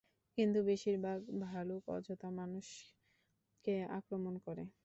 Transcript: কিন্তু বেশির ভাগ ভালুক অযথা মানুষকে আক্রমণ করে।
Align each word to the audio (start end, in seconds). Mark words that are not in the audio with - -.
কিন্তু 0.37 0.59
বেশির 0.69 0.97
ভাগ 1.03 1.19
ভালুক 1.45 1.83
অযথা 1.89 2.29
মানুষকে 2.39 3.75
আক্রমণ 3.97 4.35
করে। 4.45 4.63